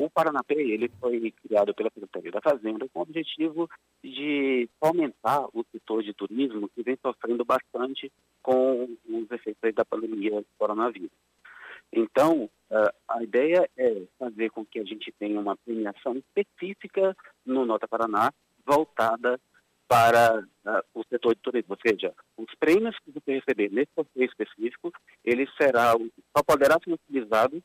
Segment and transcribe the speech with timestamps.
[0.00, 3.68] o Paranapê ele foi criado pela Secretaria da Fazenda com o objetivo
[4.02, 8.10] de aumentar o setor de turismo que vem sofrendo bastante
[8.42, 11.10] com os efeitos da pandemia do coronavírus.
[11.92, 12.48] Então,
[13.08, 18.32] a ideia é fazer com que a gente tenha uma premiação específica no Nota Paraná
[18.64, 19.40] voltada
[19.88, 20.44] para
[20.94, 24.92] o setor de turismo, ou seja, os prêmios que você receber nesse sorteio específico,
[25.24, 25.94] ele será,
[26.36, 27.60] só poderá ser utilizado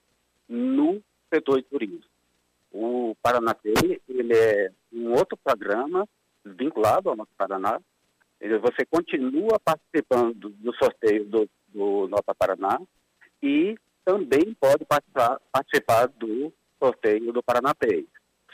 [0.49, 2.03] no setor de turismo.
[2.77, 6.05] O Paraná ele é um outro programa
[6.43, 7.79] vinculado ao nosso Paraná.
[8.41, 12.77] Você continua participando do sorteio do, do Nota Paraná
[13.41, 18.05] e também pode participar, participar do sorteio do Paraná Pay.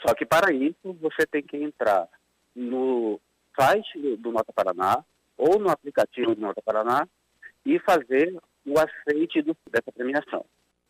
[0.06, 2.08] Só que para isso você tem que entrar
[2.54, 3.20] no
[3.58, 5.04] site do Nota Paraná
[5.36, 7.08] ou no aplicativo do Nota Paraná
[7.66, 10.46] e fazer o aceite do, dessa premiação.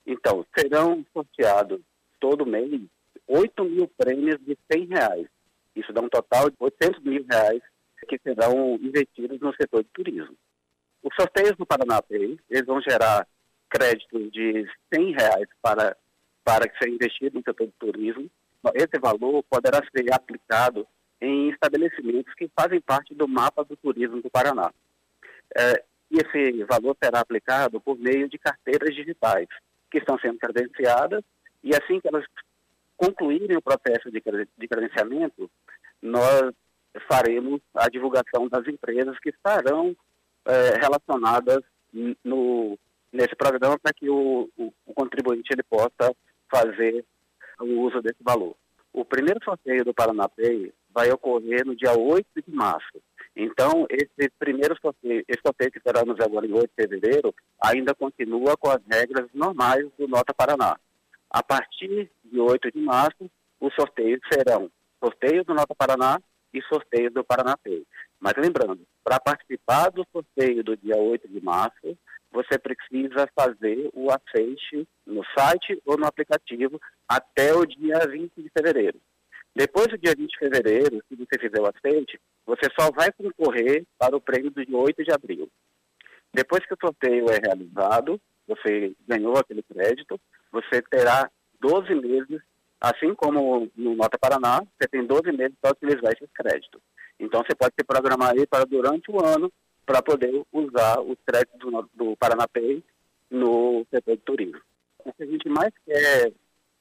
[0.06, 1.80] Então, serão sorteados
[2.20, 2.82] todo mês
[3.28, 5.26] 8 mil prêmios de 100 reais.
[5.74, 7.62] Isso dá um total de 800 mil reais
[8.08, 10.36] que serão investidos no setor de turismo.
[11.02, 13.26] Os sorteios do Paraná Pay, eles vão gerar
[13.68, 15.96] créditos de 100 reais para,
[16.44, 18.30] para ser investido no setor de turismo.
[18.74, 20.86] Esse valor poderá ser aplicado
[21.20, 24.72] em estabelecimentos que fazem parte do mapa do turismo do Paraná.
[25.56, 29.48] É, e esse valor será aplicado por meio de carteiras digitais,
[29.90, 31.22] que estão sendo credenciadas,
[31.62, 32.24] e assim que elas
[33.02, 34.22] concluírem o processo de,
[34.58, 35.50] de credenciamento,
[36.00, 36.52] nós
[37.10, 39.96] faremos a divulgação das empresas que estarão
[40.46, 41.60] é, relacionadas
[42.24, 42.78] no,
[43.12, 46.14] nesse programa para que o, o, o, contribuinte ele possa
[46.50, 47.04] fazer
[47.60, 48.54] o uso desse valor.
[48.92, 53.02] O primeiro sorteio do Paraná Pay vai ocorrer no dia 8 de março.
[53.34, 58.56] Então, esse primeiro sorteio, esse sorteio que teremos agora em 8 de fevereiro, ainda continua
[58.58, 60.76] com as regras normais do Nota Paraná.
[61.32, 64.70] A partir de 8 de março, os sorteios serão
[65.02, 66.20] sorteio do Nota Paraná
[66.52, 67.86] e sorteio do Paraná Pay.
[68.20, 71.96] Mas lembrando, para participar do sorteio do dia 8 de março,
[72.30, 76.78] você precisa fazer o aceite no site ou no aplicativo
[77.08, 79.00] até o dia 20 de fevereiro.
[79.56, 83.86] Depois do dia 20 de fevereiro, se você fizer o aceite, você só vai concorrer
[83.98, 85.48] para o prêmio do dia 8 de abril.
[86.34, 90.20] Depois que o sorteio é realizado, você ganhou aquele crédito,
[90.52, 91.30] você terá
[91.60, 92.40] 12 meses,
[92.80, 96.80] assim como no Nota Paraná, você tem 12 meses para utilizar esses créditos.
[97.18, 99.50] Então você pode se programar aí para durante o ano
[99.86, 102.82] para poder usar os créditos do, do Paranapay
[103.30, 104.60] no setor de turismo.
[105.04, 106.32] O que a gente mais quer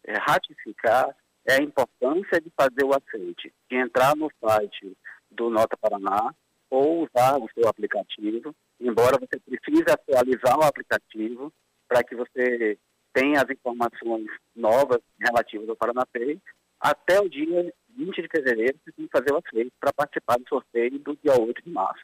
[0.03, 1.15] é ratificar
[1.45, 4.95] é a importância de fazer o aceite, de entrar no site
[5.29, 6.33] do Nota Paraná
[6.69, 11.51] ou usar o seu aplicativo, embora você precise atualizar o aplicativo
[11.87, 12.77] para que você
[13.13, 16.39] tenha as informações novas relativas ao Paranapay,
[16.79, 20.47] até o dia 20 de fevereiro você tem que fazer o aceite para participar do
[20.47, 22.03] sorteio do dia 8 de março.